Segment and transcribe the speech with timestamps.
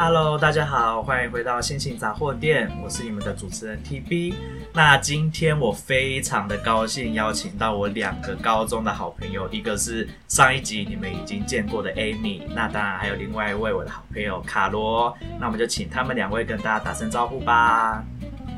[0.00, 4.32] Hello，大家好，欢迎回到星星杂货店，我是你们的主持人 TB。
[4.72, 15.12] 那今天我非常的高兴邀请到我两个高中的好朋友，一个是上一集你们已经见过的 Amy，那当然还有另外一位我的好朋友卡罗。
[15.40, 18.04] 那我们就请他们两位跟大家打声招呼吧。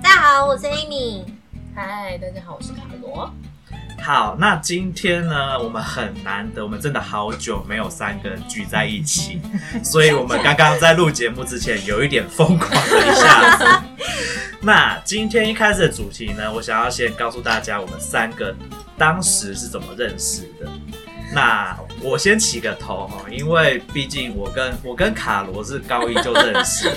[0.03, 1.25] 大家好，我是 Amy。
[1.75, 3.33] 嗨，大家好，我是卡罗。
[4.03, 9.41] 好，那今天呢，我们很难得，我们真的好久没有三个人聚在一起，
[9.85, 13.65] 所以我们刚刚在录节目之前有一点疯狂了一下子。
[14.63, 18.55] 那今天一开始的主题呢，我想要先告诉大家，我们三个
[18.97, 20.67] 当时是怎么认识的。
[21.33, 26.91] 那我先起个头哈，因为毕竟我跟我跟卡罗是高一就认识。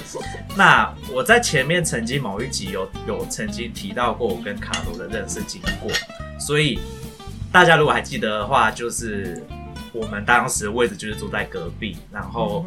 [0.56, 5.92] 那我在前面曾经某一集有有曾经提到过我跟卡罗的认识经过。
[6.46, 6.78] 所以
[7.52, 9.42] 大家如果还记得的话，就是
[9.94, 12.66] 我们当时位置就是住在隔壁，然后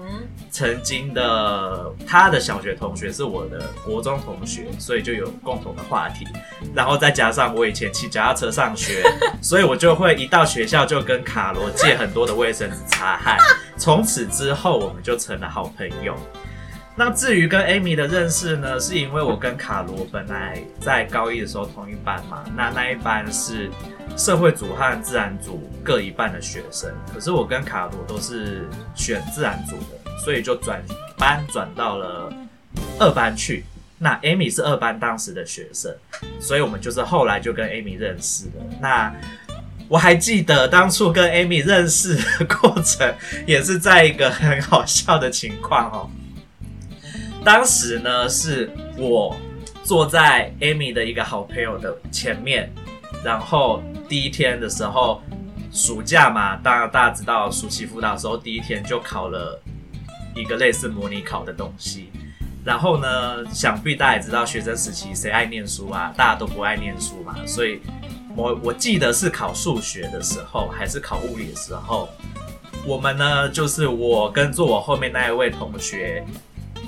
[0.50, 6.24] 曾经的他的小学同学是我的国中同学，所以就有共同的话题。
[6.74, 9.02] 然后再加上我以前骑脚踏车上学，
[9.42, 13.36] 所以我就会一到学校就跟卡罗借很多的卫生纸擦汗。
[13.76, 16.16] 从此之后，我们就成了好朋友。
[16.98, 23.70] 那至于跟 Amy 的认识呢，是因为我跟卡罗本来在高一的时候同一班嘛，那那一班是
[24.16, 30.82] 社会组和自然组各一半的学生，可是我跟卡罗都是选自然组的，所以就转
[31.18, 32.32] 班转到了
[32.98, 33.64] 二班去。
[33.98, 35.94] 那 Amy 是二班当时的学生，
[36.40, 38.52] 所以我们就是后来就跟 Amy 认识的。
[38.80, 39.14] 那
[39.86, 43.14] 我还记得当初跟 Amy 认识的过程，
[43.46, 46.10] 也是在一个很好笑的情况哦。
[47.46, 49.36] 当时呢，是我
[49.84, 52.68] 坐在 Amy 的一个好朋友的前面，
[53.24, 55.22] 然后第一天的时候，
[55.72, 59.62] 暑假嘛，当然大家知道暑期辅导的时候，第一天就考了
[60.34, 62.10] 一个类似模拟考的东西。
[62.64, 66.12] 然后呢，想必大家也知道，学生时期谁爱念书啊？
[66.16, 67.36] 大家都不爱念书嘛。
[67.46, 67.80] 所以
[68.34, 72.08] 我我记得是考数学的时候，还是考物理的时候，
[72.84, 76.26] 我们呢，就是我跟坐我后面那一位同学。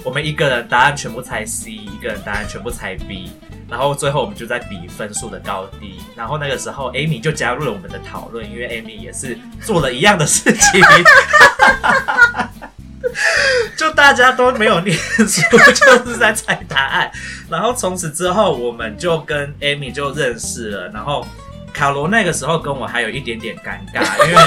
[0.04, 3.31] 我们一个人答案全部猜 C，一个人答案全部猜 B，
[3.69, 6.00] 然后最后我们就在比分数的高低。
[6.16, 10.81] 然后那个时候，Amy 就加入了我们的讨论，因为 Amy 也是做了一样的事情，
[13.76, 15.42] 就大家都没有念书，
[15.75, 17.10] 就是在猜答案。
[17.50, 20.88] 然后从此之后，我们就跟 Amy 就认识了。
[20.88, 21.26] 然后
[21.72, 24.42] 卡罗那个时候跟我还有一点点尴尬，因为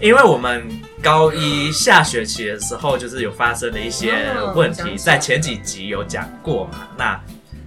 [0.00, 0.64] 因为我们。
[1.04, 4.24] 高一下学期的时候，就是有发生了一些
[4.54, 6.88] 问题，在前几集有讲过嘛。
[6.96, 7.20] 那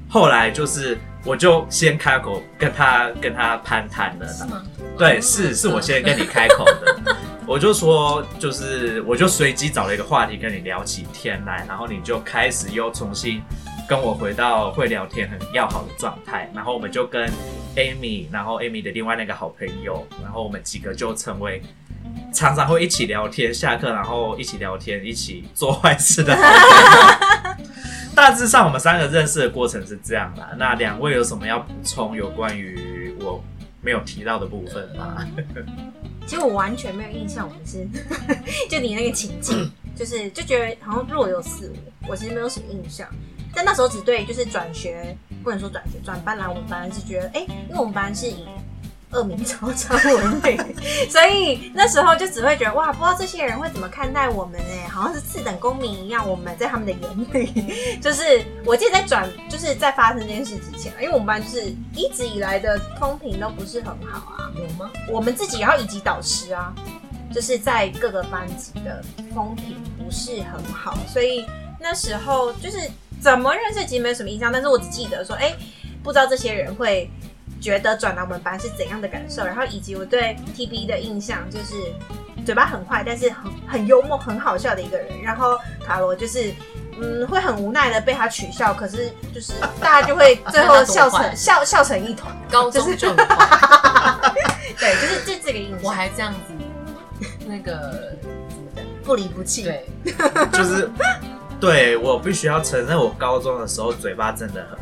[0.10, 4.28] 后来就是，我就先开口跟他跟他攀谈了。
[4.28, 4.64] 是吗？
[4.98, 7.16] 对，是是我先跟你开口的。
[7.46, 13.40] 我就说，就是我就随机找了一个话题跟你聊起天来，然后你就开始又重新
[13.88, 16.52] 跟我回到会聊天很要好的状态。
[16.56, 17.30] 然后我们就跟
[17.76, 21.62] Amy，然后 Amy 的另外那个好朋友，然后我们几个就成为。
[22.38, 26.38] 常常会一起聊天，下课然后一起聊天，一起做坏事的。
[28.14, 30.48] 大致上，我们三个认识的过程是这样的。
[30.56, 33.44] 那两位有什么要补充有关于我
[33.82, 35.26] 没有提到的部分吗？
[36.28, 37.88] 其实我完全没有印象，我们是
[38.70, 43.08] 就你那个情境，就是就觉得好像若有似无，我其实没有什么印象。
[43.52, 48.46] 但那时候只对就是转学，不能说转学，转班来我们班是觉得，哎、欸，因为我们班是以。
[49.12, 50.76] 恶名昭彰闻名，
[51.10, 54.90] 所以那时候就只会觉得哇，不知道这些人会怎么看待我们呢？
[54.92, 57.02] 好像是次等公民一样，我们在他们的眼
[57.34, 64.92] 里， 就是我记得在转，就是在发生这件事之前，因为我们班就是一直以来的风评都不是很好啊，有吗？
[65.10, 66.74] 我们自己然后以及导师啊，
[67.34, 69.02] 就是在各个班级的
[69.34, 71.46] 风评不是很好，所以
[71.80, 72.78] 那时候就是
[73.22, 75.54] 怎么认识其实没有什么印象，但是我只记得说，哎、
[76.04, 77.10] 不知道这些人会。
[77.60, 81.76] 觉得转到我们班是怎样的感受，然后以及我对 TB 的印象就是
[82.46, 85.22] 嘴巴很坏，但是很很幽默、很好笑的一个人。
[85.22, 86.54] 然后卡罗就是
[87.02, 92.36] 嗯，会很无奈的被他取笑，可是就是大家就会最后笑成 笑笑成一团。
[92.50, 95.80] 高中就对，就是这这个印象。
[95.84, 96.54] 我还这样子，
[97.46, 98.86] 那个怎么讲？
[99.04, 99.64] 不离不弃。
[99.64, 99.86] 对，
[100.52, 100.90] 就是
[101.60, 104.78] 对我必须要承认，我高中的时候嘴巴真的很。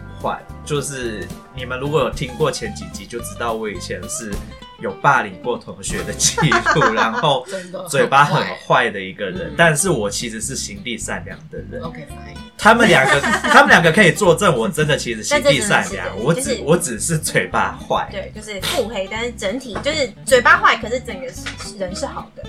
[0.65, 1.25] 就是
[1.55, 4.33] 你们如果有听过前几集，就知道我以前是
[4.81, 6.35] 有霸凌过同学的记
[6.75, 7.45] 录，然后
[7.87, 9.53] 嘴巴很坏的一个人。
[9.55, 11.81] 但是我其实是心地善良的人。
[11.81, 12.35] OK fine。
[12.57, 13.21] 他们两个，
[13.51, 16.07] 他们两个可以作证，我真的其实心地善良。
[16.19, 18.09] 我只我只是嘴巴坏。
[18.11, 21.27] 对，就是腹黑，但是整体就是嘴巴坏，可是整个
[21.77, 22.43] 人是好的。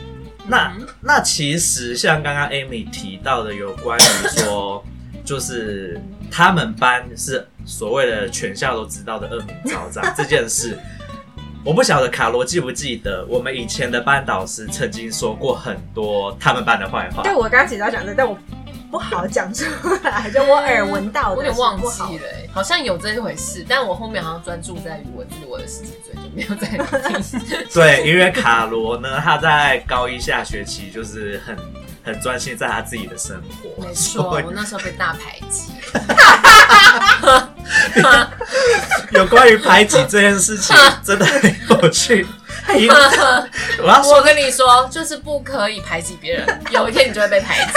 [0.49, 0.73] 那
[1.03, 4.83] 那其实像刚刚 Amy 提到的，有关于说，
[5.25, 10.78] 就是他们班是所谓的全校都知道的恶名昭彰这件事，
[11.64, 17.23] 我不晓得卡罗记不记得，我们以前的班导师曾经说过很多他们班的坏话。
[17.23, 18.37] 对，我刚刚其实要讲的，但我。
[18.88, 19.64] 不好讲出
[20.05, 26.69] 来，就我耳闻到的，我有点忘记了，好像有这一回事，但我后面好像专注在于我自我的事情，所以，就没有再
[27.19, 27.40] 听。
[27.75, 31.56] 对，因为卡罗呢，他在高一下学期就是很
[32.06, 33.85] 很专心在他自己的生活。
[33.85, 35.73] 没错， 我那时候被大排挤。
[39.11, 40.75] 有关于排挤这件事情，
[41.05, 42.25] 真的很有趣。
[42.69, 47.73] 我要说，我跟你说，就是不可以排挤别人，有一天你就会被排挤。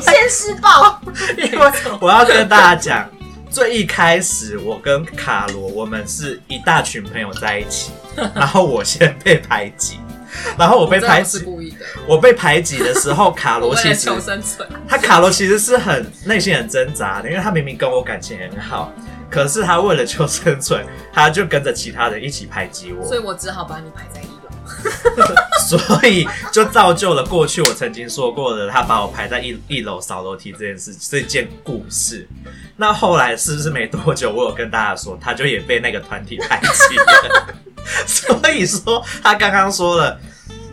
[0.00, 1.00] 现世报。
[1.36, 3.08] 因为我要跟大家讲，
[3.50, 7.90] 最一开始我跟卡罗，我们是一大群朋友在一起，
[8.34, 10.00] 然后我先被排挤，
[10.58, 11.44] 然后我被排挤。
[12.06, 18.92] 我被排挤的时候，卡罗其实求生存，他卡罗其实是很内心很挣扎的，因为他明明跟我感情很好。
[19.30, 24.32] 可是他为了求生存，他就跟着其他人一起排挤我，所以我只好把你排在一楼。
[25.68, 32.26] 所以就造就了过去我曾经说过的，他把我排在一一楼扫楼梯这件事这件故事。
[32.76, 37.54] 那后来是不是没多久，我有跟大家说，他就也被那个团体排挤了。
[38.06, 40.20] 所以说他刚刚说了，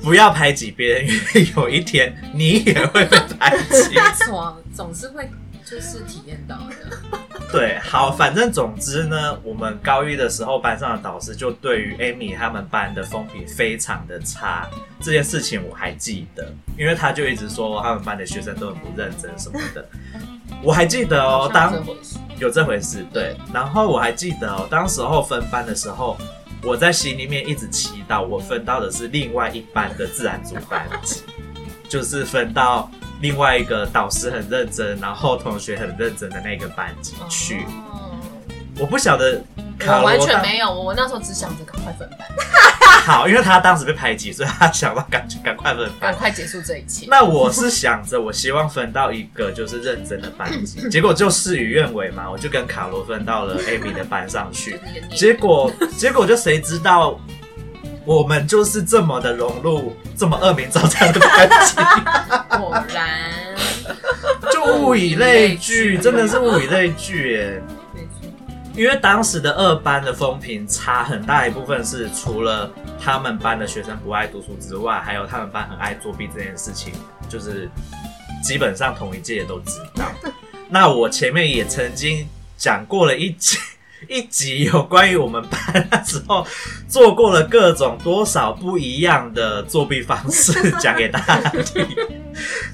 [0.02, 3.96] 不要排挤别人，因为有一天你也会被排挤。
[4.26, 5.30] 总总是会
[5.64, 7.20] 就是体验到的。
[7.52, 14.68] 对，好，反正总之呢，我们高一的时候，班上的导师就对于 Amy 他们班的风评非常的差，
[15.00, 19.88] 这件事情我还记得，因为他就一直说他们班的学生都很不认真什么的，
[20.62, 21.74] 我还记得哦，当
[22.40, 26.18] 有这回事，对，然后我还记得哦，当时候分班的时候，
[26.66, 31.22] 我在心里面一直祈祷，我分到的是另外一班的自然组班级，
[31.88, 32.90] 就是分到。
[33.22, 38.12] 另外一个导师很认真，然后同学很认真的那个班级去，哦、
[38.78, 39.42] 我不晓得
[39.80, 42.28] 卡罗，我完全没有，我那时候只想着赶快分班。
[43.06, 47.06] 好，因为他当时被排挤，所以他想到赶赶快分班，赶快结束这一切。
[47.08, 54.80] 那我是想着，我希望分到一个就是认真的班级， 结果就事与愿违嘛，我就跟卡罗分到了 Amy 的班上去，
[55.16, 57.20] 结果结果就谁知道。
[58.08, 61.76] 我们就是这么的融入这么恶名昭彰的班级，
[62.56, 63.10] 果然
[64.52, 67.64] 就物以类聚，真的是物以类聚耶。
[68.78, 72.70] 因为当时的二班的风评差很大一部分是除了
[73.00, 76.94] 他们班的学生不爱读书之外，还有他们班很爱作弊这件事情，
[77.30, 77.70] 就是
[78.44, 80.06] 基本上同一届都知道。
[80.70, 82.28] 那我前面也曾经
[82.58, 83.58] 讲过了一集。
[84.08, 86.46] 一集有关于我们班那时候
[86.88, 91.88] 做过了各种多少不一样的作弊方式， 讲给大家听。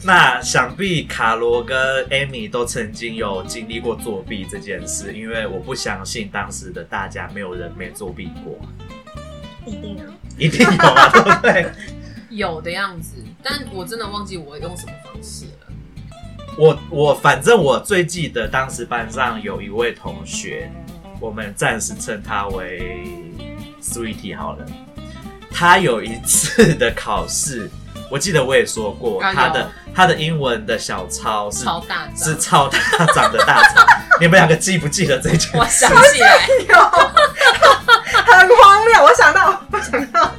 [0.03, 1.77] 那想必卡罗跟
[2.09, 8.59] Amy 都曾经有经历过作弊这件事，因为我不相信当时的大家没有人没作弊过。
[9.65, 10.03] 一定有，
[10.37, 11.71] 一定有啊，对不对？
[12.35, 15.67] 有的样子，但我真的忘记我用什么方式了。
[16.57, 20.69] 我我反正我最记得当时班上有一位同学。
[21.21, 23.07] 我们暂时称他为
[23.81, 24.65] Sweetie 好了。
[25.53, 27.69] 他有一次的考试，
[28.09, 32.79] 我记得我也说过，他的他的英文的小抄是超大，是超大
[33.13, 33.85] 长的大抄。
[34.19, 35.57] 你们两个记不记得这件事？
[35.57, 36.37] 我想起来，
[38.25, 39.03] 很荒谬。
[39.03, 40.31] 我想到，我想到，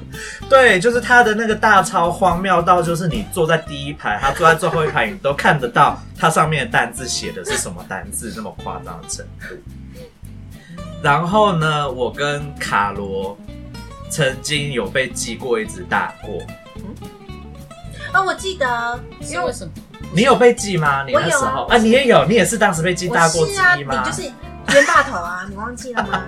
[0.48, 9.54] 对，就是他的那个大抄荒谬到，就是你坐在第一排，他坐在最后一排，你都看得到他上面的单字写的是什么单字，那么夸张的程度。
[11.02, 13.36] 然后呢，我跟卡罗
[14.08, 16.40] 曾经有被记过一只大过。
[16.76, 16.94] 嗯，
[18.12, 19.72] 啊，我记得，因为，为什么？
[20.12, 21.04] 你有被记吗？
[21.04, 23.96] 你那时候啊，啊，你也有，你也是当时被记大过之一吗？
[23.96, 24.22] 啊、你就是
[24.72, 26.22] 冤大头啊，你忘记了吗？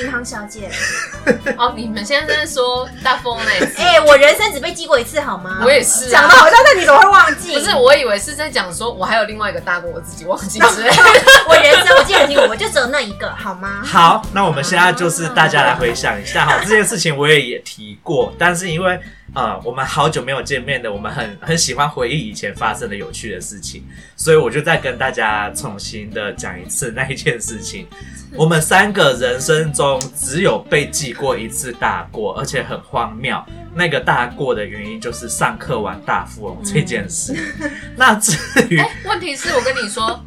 [0.00, 0.70] 银行小姐，
[1.56, 3.80] 哦，你们现在在说大风那一次？
[3.82, 5.60] 哎、欸，我人生只被记过一次，好吗？
[5.64, 7.52] 我也是、啊，讲的好像是你怎么会忘记？
[7.54, 10.90] 不是，我以为是在讲说，我还有另外一个大过，我自己忘记之类。
[11.48, 13.82] 我人生我记得很清楚，我就只有那一个，好吗？
[13.84, 19.00] 好，那我们现在就是大家来回想一下，好，这件事情我也也提过，但是因为。
[19.34, 23.82] 啊、呃，我们好久没有见面的，我们很很喜欢回忆以前发生的有趣的事情，
[24.14, 27.86] 所以我就再跟大家重新的讲一次那一件事情。
[28.34, 33.42] 我们三个人生中只有被记过一次大过，而且很荒谬。
[33.74, 37.34] 那个大过的原因就是上课玩大富翁这件事。
[37.60, 38.36] 嗯、那至
[38.68, 40.22] 于、欸，问题是我跟你说。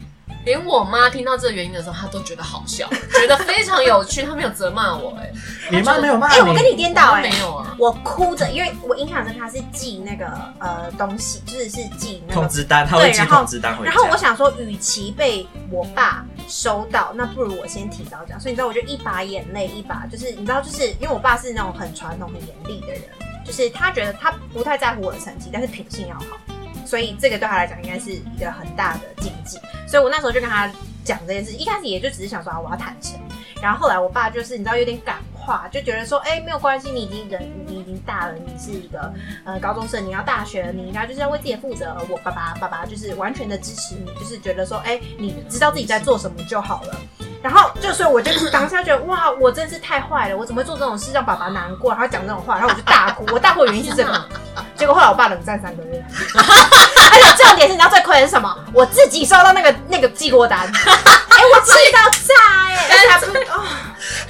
[0.45, 4.21] 连我妈听到这个原因的时候，她都觉得好笑，觉得非常有趣。
[4.21, 5.31] 她没有责骂我、欸，哎，
[5.71, 6.35] 你妈没有骂你？
[6.35, 10.27] 哎、欸，我跟你颠倒、欸，哎，没有啊，我哭着，因为我印象中她是寄那个
[10.59, 13.91] 呃东西，就是是寄那个通知单，她会寄通知单回家。
[13.91, 18.39] 然后我想说，与其被我爸收到，那不如我先提早讲。
[18.39, 23.01] 所以你知道，我就一把眼泪一把，就是你知道，就是因为我爸是那种很传统、很严厉的人，
[23.43, 26.37] 就是他觉得他不太在乎我的成绩，但是品性要好。
[26.85, 30.69] 所以这个对他来讲应该是一个很大的禁忌，所以我那时候就跟他
[31.03, 33.19] 讲这件事，一开始也就只是想说啊，我要坦诚，
[33.61, 39.13] 然后后来我爸就是你知道有点感化，就觉得说，哎，没有关系，你已经人你已经大了，你是一个
[39.43, 41.95] 呃高中生，你要大学，你应该就是要为自己负责。
[42.09, 46.95] 我爸爸爸爸就是完全的支持你，就是觉得说，哎，你知道自己在做什么就好了。
[47.43, 54.29] 然后就所以我就当下觉得哇，我真是太坏了，我怎么会做这种事让爸爸难过，然后讲这种话，然后我就大哭，我大哭的原因是这个。
[54.77, 56.03] 结果后来我爸冷战三个月，
[56.35, 58.53] 而且重点是你知道最亏的是什么？
[58.73, 62.87] 我自己收到那个那个寄货单， 哎、欸，我气到炸哎、欸！
[62.89, 63.63] 但是他不 哦，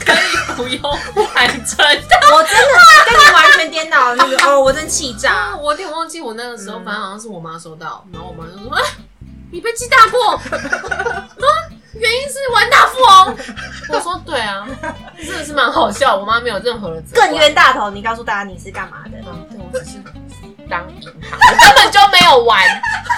[0.06, 0.18] 可以
[0.56, 0.98] 不用
[1.34, 1.58] 反正
[2.32, 2.66] 我真的
[3.06, 5.56] 跟你完全颠倒那个哦，我真气炸！
[5.56, 8.84] 我有点忘记我那个时候，反正好像是我妈收到，然后我妈就说：“哎，
[9.52, 10.40] 你被记大过。”
[11.98, 13.38] 原因是玩大富翁，
[13.88, 14.68] 我说对啊，
[15.18, 16.14] 真的是蛮好笑。
[16.14, 19.12] 我妈没有任何的更冤大头，你告诉大家你是干嘛的？
[19.26, 19.98] 嗯，对，我只是
[20.70, 22.62] 当银行，我根本就没有玩，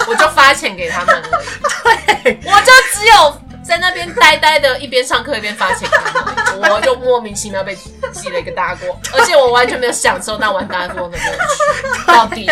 [0.06, 2.24] 我就发钱给他们而已。
[2.24, 3.40] 对，我就只有。
[3.68, 5.86] 在那边呆呆的，一边上课一边发钱，
[6.56, 7.76] 我就莫名其妙被
[8.10, 12.46] 记了一个大过，而且我完全没有享受到玩大富翁的乐趣，到底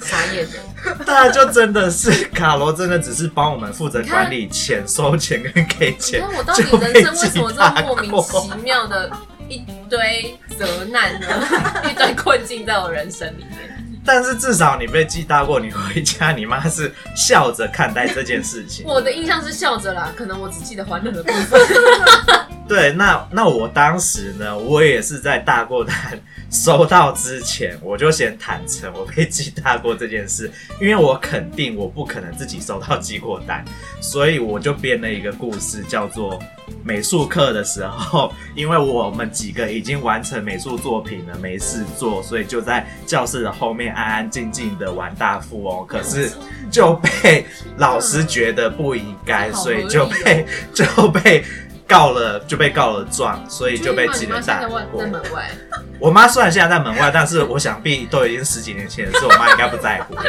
[0.00, 0.58] 傻眼的。
[1.06, 6.20] 那就真的是卡罗，真的只是帮我们负责管理钱、收钱跟给钱。
[6.20, 9.08] 那我到底人生为什么这么莫名其妙的
[9.48, 11.28] 一堆责难呢？
[11.88, 13.79] 一堆困境在我人生里面。
[14.04, 18.84] 但是至少你被记大过，你回家，你妈是笑着看待这件事情。
[18.88, 21.60] 我的印象是笑着啦，可能我只记得欢乐的部分。
[22.70, 25.96] 对，那那我当时呢，我也是在大过单
[26.52, 30.48] 收到之前，我就先坦诚我被记大过这件事，
[30.80, 33.64] 因为我肯定我不可能自己收到记过单，
[34.00, 36.38] 所以我就编了一个故事，叫做
[36.84, 46.30] 美术课的时候，因为我们几个已经完成美术作品了，没事做，所以就在教室的后面安安静静的玩大富翁，可是
[46.70, 47.44] 就被
[47.78, 51.44] 老师觉得不应该，所以 就被就被。
[51.90, 54.80] 告了就被告了状，所以就被记了大过。
[54.96, 55.50] 在门外，
[55.98, 60.22] 我妈虽然现在在门外，但是我想必都已经十几年前的事，我妈应该不在乎了。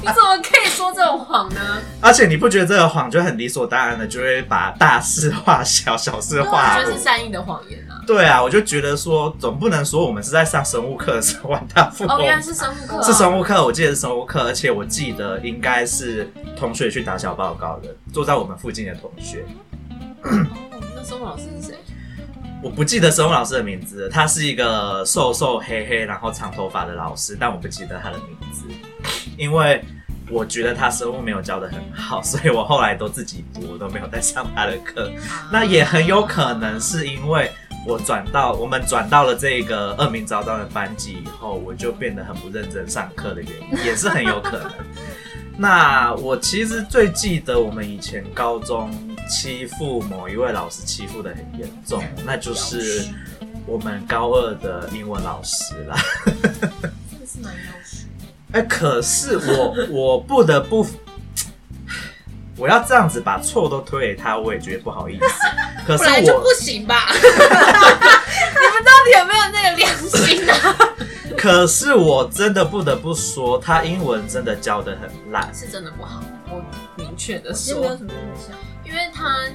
[0.00, 1.60] 你怎么可以说这种谎呢？
[2.00, 6.78] 而且你不觉得这个谎就很理所当然的，就会把大事化小，小事化大？
[6.78, 8.02] 我觉得是善意的谎言啊。
[8.04, 12.16] 对啊，我就觉得说，总不能说我们是在上生物课的时候玩大富翁。
[12.16, 19.44] 哦，原来是生物课，是生物课，我记得是生物课，而且我记得应该是同学去打小报告的，坐在我们附近的同学。
[20.22, 21.74] 哦，那生物老师是谁？
[22.60, 28.64] 我不记得生物老师的名字，他是一个瘦瘦黑黑，然后长头发的老师，但我不记得他的名字，
[29.36, 29.80] 因为
[30.28, 35.08] 我觉得他生物没有教的很好，所以我后来都自己读，我都没有再上他的课。
[35.52, 37.48] 那也很有可能是因为
[37.86, 44.72] 我转到我们转到了这个恶名昭彰的班级以后，我就变得很不认真上课的原因，也是很有可能。
[45.56, 48.90] 那我其实最记得我们以前高中。
[49.28, 53.06] 欺负某一位老师欺负的很严重，那就是
[53.66, 55.96] 我们高二的英文老师啦。
[56.24, 56.34] 真
[57.20, 58.06] 的是蛮要求。
[58.52, 60.86] 哎，可是我 我不得不，
[62.56, 65.24] 我要这样子把错都推给他，我也觉得不好意思。
[65.86, 67.08] 可是我就不行吧？
[67.12, 70.76] 你们到底有没有那个良心啊？
[71.36, 76.22] 可是我真的不得不说，他英文真的教的很烂，是真的不好。
[76.50, 76.60] 我
[76.96, 78.56] 明确的说，没有什么印象。
[78.88, 79.46] 因为他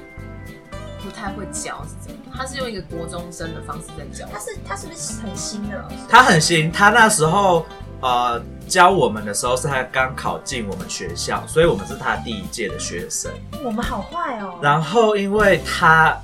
[1.03, 2.13] 不太会教，是。
[2.35, 4.27] 他是用一个国中生的方式在教。
[4.31, 5.95] 他是他是不是很新的老师？
[6.09, 7.65] 他很新，他那时候
[8.01, 13.31] 呃教我们的时候是他刚考进我们学校，所以我们是他第一届的学生。
[13.63, 14.57] 我们好坏哦。
[14.61, 16.19] 然后因为他，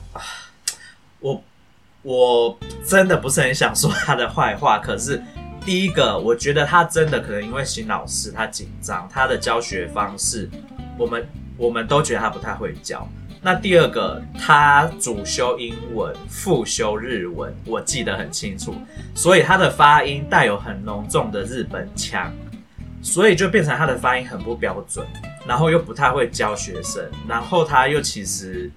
[1.20, 1.44] 我
[2.02, 5.22] 我真的不是很想说他的坏话，可是
[5.64, 10.50] 第一个，我觉得他真的可能因为新老师，他紧张，他的教学方式，
[10.98, 11.28] 我们。
[11.60, 13.08] 我们都觉得他不太会教。
[13.42, 18.74] 那第二个，他主修英文，副修日文，我记得很清楚，
[19.14, 22.34] 所以他的发音带有很浓重的日本腔，
[23.02, 25.06] 所以就变成他的发音很不标准，
[25.48, 28.70] 然后又不太会教学生，然后他又其实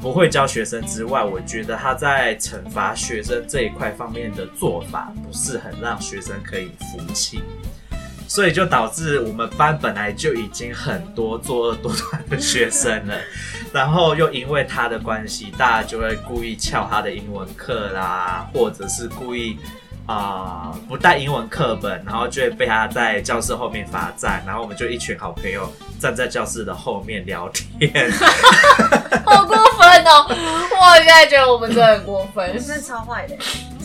[0.00, 7.42] 不会教学生之外，我觉得他在惩罚学生这一块方面的做法不是很让学生可以服气。
[8.28, 13.14] 所以就导致我们班本来就已经很多作恶多端的学生了，
[13.72, 19.58] 然后又因为他的关系，大家就会故意翘他的英文课啦，或者是故意
[20.04, 28.10] 啊、呃、不带英文课本，然后就会被他在教室后面罚站，然后我们就一群好朋友站在教室的后面聊天，
[29.24, 30.26] 好过分哦！
[30.28, 33.36] 我现在觉得我们真的很过分，是超坏的。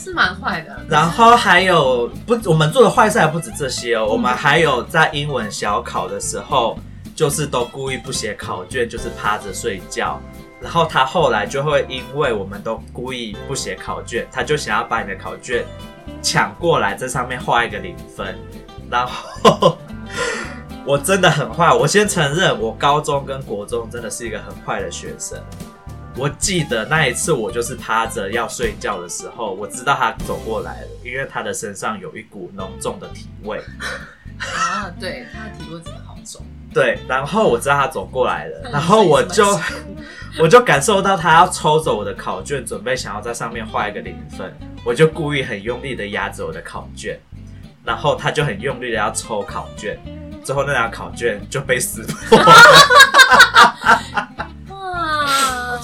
[0.04, 4.06] 是蛮坏的，然后还有不，我们做的坏事还不止这些哦。
[4.06, 6.78] 我们还有在英文小考的时候，
[7.16, 10.20] 就是都故意不写考卷，就是趴着睡觉。
[10.60, 15.66] 然后他后来就会因为我们都故意不写考卷，他就想要把你的考卷
[16.22, 18.38] 抢过来，在上面画一个零分。
[18.90, 19.78] 然后
[20.86, 25.42] 我真的很坏，我先承认，我高中跟国中真的是一个很坏的学生。
[26.16, 33.60] 我记得那一次，我就是趴着要睡觉的时候，我知道他走过来了，因为他的身上有一股浓重的体味。
[34.40, 36.42] 啊，对，他的体味真的好重。
[36.74, 39.46] 对，然后我知道他走过来了， 然后我就
[40.40, 44.52] 我就感受到他要抽走我的考卷，准备想要在上面画一个零分，
[44.84, 47.20] 我就故意很用力的压着我的考卷，
[47.84, 50.00] 然后他就很用力的要抽考卷，
[50.44, 52.54] 最后那张考卷就被撕破了。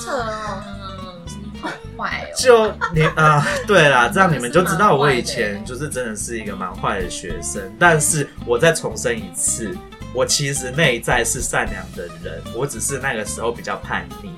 [0.08, 7.62] 好坏哦就你啊，对啦，这样你们就知道我以前就是真的是一个蛮坏的学生。
[7.77, 9.75] 但是我再重申一次，
[10.13, 14.32] 我其实内在是善良的人，我只是那个时候比较叛逆。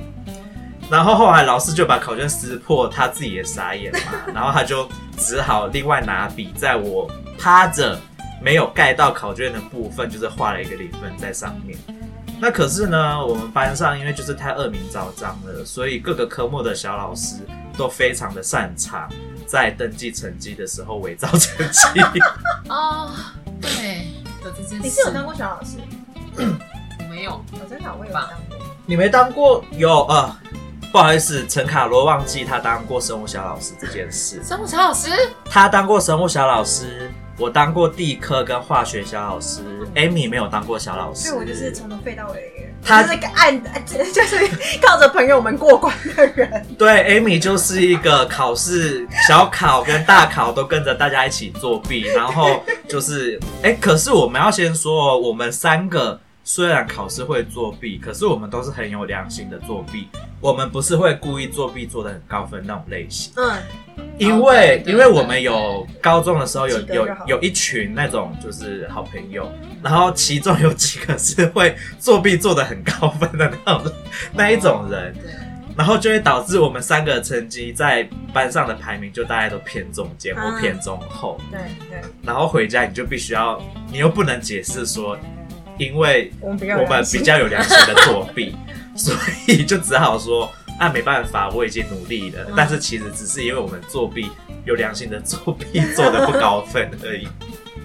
[0.89, 3.99] 然后后来老师就把考卷撕破，他自己也傻眼嘛，
[4.33, 7.97] 然后他就只好另外拿笔在我趴着
[8.41, 11.77] 没有盖到考卷的部分，就是画了一个零分在上面。
[12.43, 17.35] 那可是呢，我们班上因为就是太恶名昭彰了，所以各个科目的小老师
[17.77, 19.07] 都非常的擅长
[19.45, 22.01] 在登记成绩的时候伪造成绩。
[22.67, 23.11] 哦，
[23.61, 24.07] 对，
[24.43, 24.79] 有这件事。
[24.81, 25.77] 你是有当过小老师？
[26.35, 28.57] 我没有，我真的我有当过。
[28.87, 29.63] 你没当过？
[29.73, 30.59] 有啊、呃，
[30.91, 34.43] 不好意思，陈卡罗忘记他当过生物小老师这件事。
[34.43, 35.11] 生物小老师？
[35.45, 37.10] 他当过生物小老师。
[37.41, 39.61] 我当过地科跟化学小老师
[39.95, 41.29] ，Amy 没有当过小老师。
[41.29, 42.71] 所以我就是从头废到尾的人。
[42.83, 44.47] 他是个暗，就是
[44.79, 46.67] 靠着朋友们过关的人。
[46.77, 60.07] 对，Amy 就是一个考试小考跟大考都跟着大家一起作弊，然后就是，哎、欸，可是我们要先说，我们三个虽然考试会作弊，可是我们都是很有良心的作弊，
[60.39, 63.31] 我们不是会故意作弊做的很高分那种类型。
[63.35, 63.57] 嗯。
[64.17, 69.51] 因为，因为我们有高中的时候有有有一群那种就是好朋友，
[69.81, 73.93] 然后其中有几个是会作弊做的很高分的那种
[74.33, 75.15] 那一种人，
[75.75, 81.39] 然后就会导致我们三个成绩在班上的排名就大概都偏中间或偏中后。
[81.51, 82.01] 对对。
[82.21, 83.59] 然后回家你就必须要，
[83.91, 85.17] 你又不能解释说，
[85.81, 88.55] 因为我们比较有良心的作弊，
[88.95, 89.13] 所
[89.47, 90.51] 以就只好说。
[90.79, 94.31] 那、啊、没办法，我已经努力了，但是其实只是因为我们作弊，
[94.65, 97.27] 有良心的作弊做的不高分而已。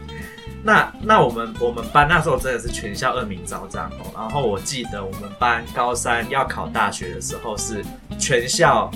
[0.65, 4.11] 那那我们我们班那时候真的是全校恶名昭彰哦。
[4.15, 7.85] 然后我记得我们班高三要考大学的时候，是
[8.19, 8.91] 全校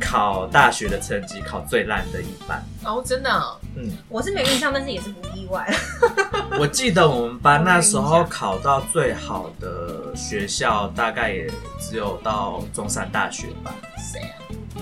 [0.00, 5.66] 考大学的成绩考最烂的一班哦，真的、哦，嗯，我是没印象，但是也是不意外。
[6.58, 13.74] 我记得我们班那时候考到最好的学校，大概也只有到中山大学吧。
[13.98, 14.34] 谁啊？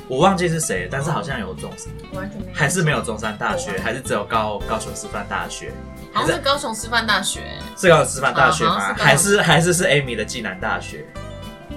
[0.09, 5.73] 我忘记是谁，但是好像有中山，完全没有，还是没有中山大学，还是只有高高雄师范大学？
[6.13, 7.41] 好像是高雄师范大学，
[7.77, 8.95] 是高雄师范大学吗？
[8.95, 11.07] 还是还是是 Amy 的暨南大学？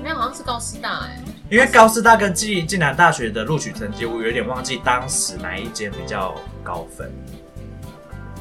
[0.03, 1.23] 没有，好像是高师大哎。
[1.49, 7.11] 因为高师大跟暨暨南大学的录取成绩，我有点忘记当时哪一间比较高分。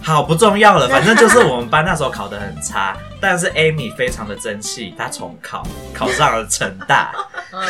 [0.00, 7.12] 好，不重要了， 反正就是我们班那时候考得很差，但是 Amy 非常的争气，她重考考上了成大。
[7.52, 7.66] 嗯，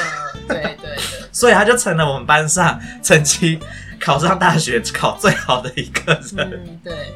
[0.48, 3.58] 对对对，所以她就成了我们班上成绩
[4.00, 6.64] 考上大学考最好的一个人。
[6.66, 7.14] 嗯，对。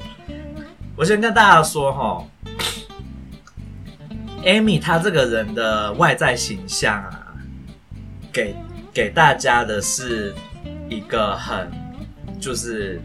[0.96, 2.24] 我先跟大家说哈
[4.42, 7.27] ，Amy 她这个人的外在形象啊。
[8.32, 8.54] 给
[8.92, 10.34] 给大家的是
[10.88, 11.70] 一个很
[12.40, 13.00] 就是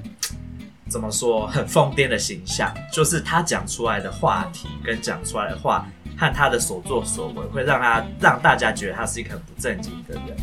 [0.90, 10.38] 怎么说很疯癫的形象，就是他讲出来的话题跟讲出来的话和他的所作所为，会让他让大家觉得他是一个很不正经的人。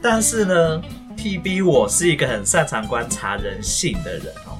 [0.00, 0.82] 但是呢
[1.16, 4.51] ，TB 我是一个很擅长观察人性的人哦，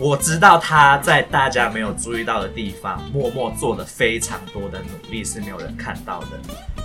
[0.00, 6.38] 我知道他在大家没有注意到的地方，默默做了非常多的努力，是没有人看到的。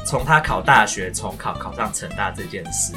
[0.04, 2.94] 从他考大学重考考上成大这件事，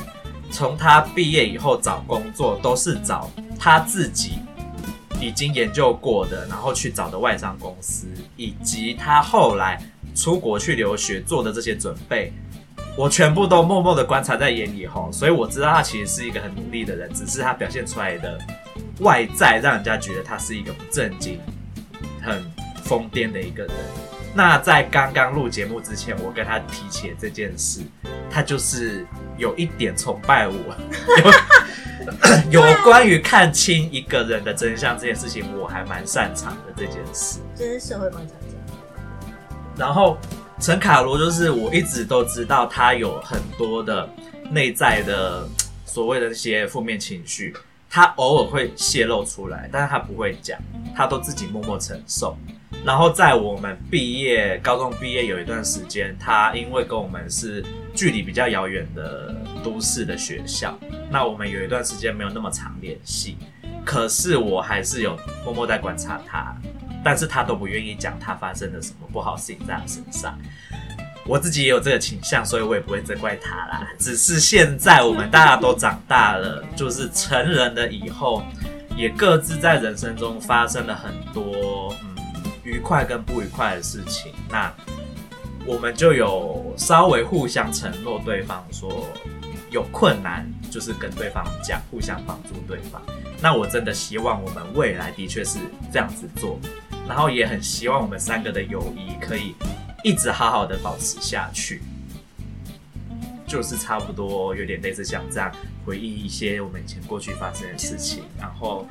[0.50, 4.38] 从他毕业以后找工作都是找他自己
[5.20, 9.78] 已经研究过的，然后去找的外商公司，以及他后来
[10.14, 12.32] 出国去留学做的这些准备，
[12.96, 18.38] 我全部都默默的观察在眼里吼，所以我知道他其实是一个很努力的人，只是他表现出来的
[19.00, 21.40] 外在让人家觉得他是一个不正经、
[22.22, 22.44] 很
[22.84, 23.72] 疯癫的一个人。
[24.34, 27.80] 那在刚刚录节目之前，我跟他提起了这件事，
[28.30, 29.06] 他就是
[29.38, 30.54] 有一点崇拜我。
[32.50, 37.40] 有关于看清一个人的真相这件事情，我还蛮擅长的这件事。
[37.56, 38.56] 这是社会观察家。
[39.76, 40.16] 然后
[40.60, 44.08] 陈卡罗就是我一直都知道他有很多的
[44.50, 45.48] 内在的
[45.84, 47.54] 所谓的那些负面情绪，
[47.96, 50.60] 他偶尔会泄露出来，但是他不会讲，
[50.94, 52.36] 他都自己默默承受。
[52.84, 60.78] 然后在我们毕业，高中毕业有一段时间，他因为跟我们是距离比较遥远的都市的学校，
[61.10, 63.38] 那我们有一段时间没有那么常联系。
[63.82, 66.54] 可是我还是有默默在观察他，
[67.02, 70.38] 但是他都不愿意讲他发生了什么不好事情在他身上。
[71.26, 73.86] 我自己也有这个倾向，所以我也不会责怪他啦。
[73.98, 78.42] 只是现在我们大家都长大了，就是成人了以后，
[78.96, 82.14] 也各自在人生中发生了很多嗯。
[82.64, 84.74] 愉快跟不愉快的事情，那
[85.64, 89.06] 我们就有稍微互相承诺对方说，
[89.70, 93.00] 有困难就是跟对方讲，互相帮助对方。
[93.40, 95.60] 那我真的希望我们未来的确是
[95.92, 96.58] 这样子做，
[97.06, 99.54] 然后也很希望我们三个的友谊可以
[100.06, 101.82] 一直好好的保持下去。
[103.44, 105.50] 就是差不多有点类似像这样
[105.84, 108.86] 回忆一些我们以前过去发生的事情，然后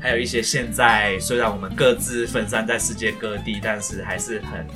[0.00, 4.66] 还有一些现在虽然我们各自分散在世界各地，但是还是很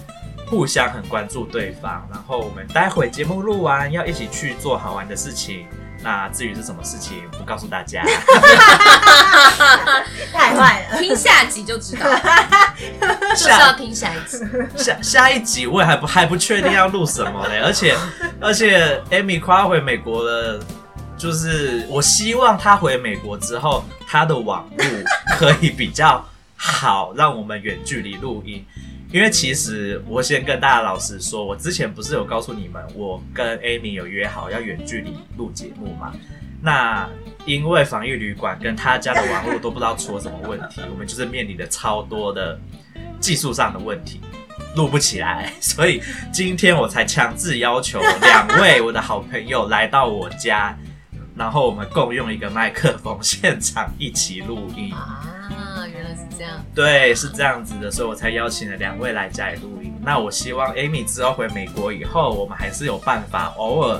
[0.49, 2.09] 互相很关注对方。
[2.13, 5.67] 然后我们待会节目录完要一起去做好玩的事情。
[6.05, 8.05] 那至于是什么事情，不告诉大家。
[10.31, 12.07] 太坏了，听下集就知道。
[13.35, 14.39] 就是要听下一集。
[14.77, 17.97] 下下一集我也还不还不确定要录什么嘞，而且
[18.41, 20.61] 而且 Amy 快要回美国了，
[21.17, 24.85] 就是我希望她回美国之后，她的网路
[25.39, 26.23] 可以比较
[26.55, 28.63] 好，让我们远距离录音。
[29.15, 36.13] 因为其实我先跟大家老实说，我之前不是有告诉你们，我跟 Amy 有约好要远距离录节目嘛？
[36.61, 37.09] 那
[37.47, 42.59] 因为防疫旅馆跟他家的网络都不知道出了什么问题，我们就是面临着超多的
[43.21, 44.21] 技术上的问题，
[44.75, 50.77] 录不起来， 所以今天我才强制要求两位我的好朋友来到我家，
[51.37, 54.93] 然后我们共用一个麦克风，现场一起录音。
[56.45, 59.95] 这样对，是这样子的，所以我才邀请了两位来家里录音。
[60.03, 63.99] 那我希望 Amy 之后回美国以后，我们还是有办法偶尔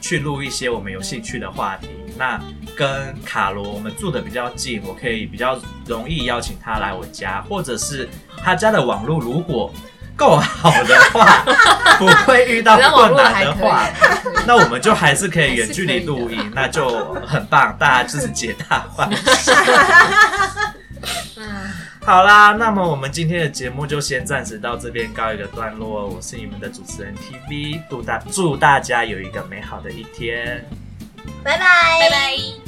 [0.00, 1.88] 去录一些我们有兴趣的话题。
[2.18, 2.40] 那
[2.76, 8.08] 跟卡罗我们住的比较近，我可以比较容易邀请他来我家，或者是
[8.42, 9.72] 他家的网络如果
[10.16, 11.44] 够好的话，
[11.98, 13.86] 不会遇到困难的话，
[14.46, 19.52] 那我们就还是可以远距离录音，那就很棒，大家就是皆大欢喜。
[22.06, 26.06] 好啦，那么我们今天的节目就先暂时到这边告一个段落。
[26.06, 30.64] 我是你们的主持人 TV，祝大祝大家有一个美好的一天，
[31.42, 32.65] 拜拜，拜拜。